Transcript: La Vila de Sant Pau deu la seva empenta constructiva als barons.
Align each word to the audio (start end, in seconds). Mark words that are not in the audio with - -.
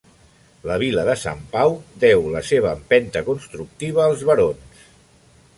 La 0.69 0.77
Vila 0.83 1.03
de 1.09 1.15
Sant 1.23 1.43
Pau 1.51 1.75
deu 2.05 2.25
la 2.37 2.43
seva 2.53 2.73
empenta 2.79 3.25
constructiva 3.31 4.05
als 4.07 4.29
barons. 4.31 4.85